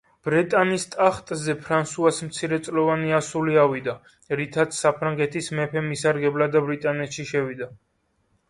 [0.27, 3.95] ბრეტანის ტახტზე ფრანსუას მცირეწლოვანი ასული ავიდა,
[4.41, 7.71] რითაც საფრანგეთის მეფემ ისარგებლა და ბრეტანში შევიდა.